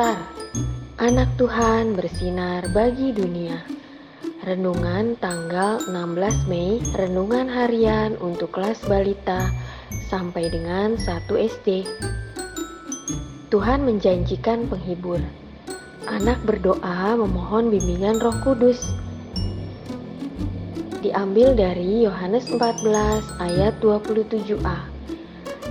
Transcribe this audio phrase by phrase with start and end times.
[0.00, 0.16] Star,
[0.96, 3.60] anak Tuhan bersinar bagi dunia.
[4.48, 9.52] Renungan tanggal 16 Mei, renungan harian untuk kelas balita
[10.08, 11.04] sampai dengan 1
[11.36, 11.84] SD.
[13.52, 15.20] Tuhan menjanjikan penghibur.
[16.08, 18.80] Anak berdoa memohon bimbingan Roh Kudus.
[21.04, 22.88] Diambil dari Yohanes 14
[23.36, 24.80] ayat 27a.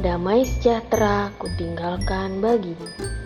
[0.05, 3.17] Damai sejahtera kutinggalkan bagimu.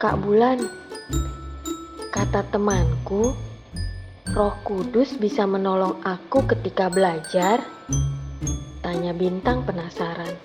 [0.00, 0.56] Kak Bulan,
[2.08, 3.36] kata temanku,
[4.32, 7.60] Roh Kudus bisa menolong aku ketika belajar?
[8.80, 10.40] Tanya Bintang penasaran.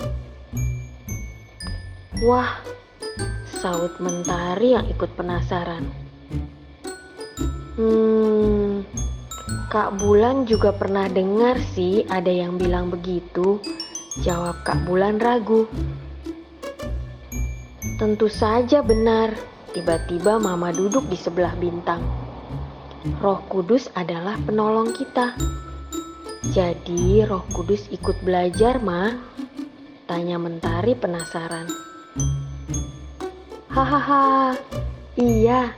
[2.28, 2.60] Wah,
[3.48, 5.88] saut Mentari yang ikut penasaran.
[7.80, 8.84] Hmm,
[9.72, 13.64] Kak Bulan juga pernah dengar sih ada yang bilang begitu.
[14.20, 15.64] Jawab Kak Bulan ragu.
[17.96, 19.32] Tentu saja benar.
[19.72, 22.04] Tiba-tiba Mama duduk di sebelah Bintang.
[23.24, 25.32] Roh Kudus adalah penolong kita.
[26.52, 29.16] Jadi Roh Kudus ikut belajar, Ma?
[30.12, 31.72] Tanya Mentari penasaran.
[33.72, 34.60] Hahaha,
[35.16, 35.72] iya.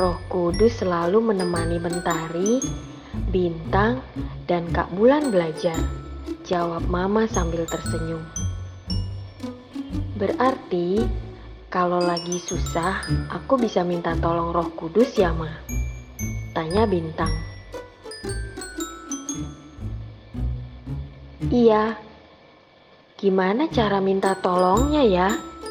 [0.00, 2.64] Roh Kudus selalu menemani Mentari,
[3.28, 4.00] Bintang,
[4.48, 5.76] dan Kak Bulan belajar.
[6.48, 8.24] Jawab Mama sambil tersenyum.
[10.16, 11.04] Berarti
[11.70, 15.46] kalau lagi susah, aku bisa minta tolong Roh Kudus ya, Ma?
[16.50, 17.30] Tanya Bintang.
[21.46, 21.94] Iya.
[23.14, 25.28] Gimana cara minta tolongnya ya?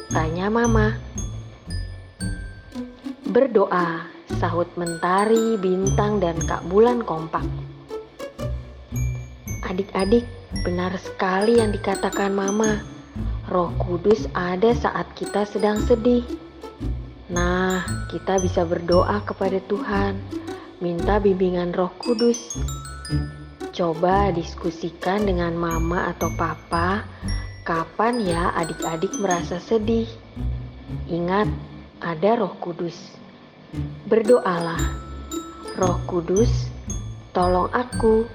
[0.08, 0.96] Tanya Mama.
[3.28, 4.08] Berdoa,
[4.40, 7.44] sahut Mentari, Bintang, dan Kak Bulan kompak.
[9.68, 10.24] Adik-adik,
[10.64, 12.99] benar sekali yang dikatakan Mama.
[13.50, 16.22] Roh Kudus ada saat kita sedang sedih.
[17.34, 20.22] Nah, kita bisa berdoa kepada Tuhan,
[20.78, 22.54] minta bimbingan Roh Kudus.
[23.74, 27.02] Coba diskusikan dengan mama atau papa,
[27.66, 30.06] kapan ya adik-adik merasa sedih.
[31.10, 31.50] Ingat,
[31.98, 33.18] ada Roh Kudus.
[34.06, 34.94] Berdoalah,
[35.74, 36.70] Roh Kudus,
[37.34, 38.30] tolong aku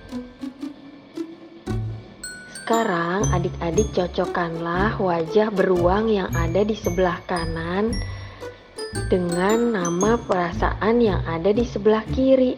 [2.66, 7.94] sekarang adik-adik cocokkanlah wajah beruang yang ada di sebelah kanan
[9.06, 12.58] dengan nama perasaan yang ada di sebelah kiri.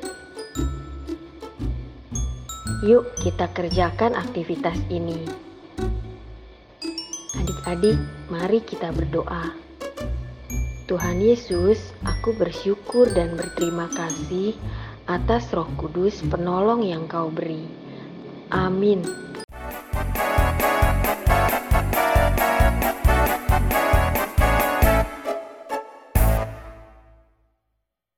[2.88, 5.28] Yuk kita kerjakan aktivitas ini.
[7.36, 8.00] Adik-adik,
[8.32, 9.52] mari kita berdoa.
[10.88, 14.56] Tuhan Yesus, aku bersyukur dan berterima kasih
[15.04, 17.68] atas Roh Kudus penolong yang Kau beri.
[18.56, 19.28] Amin.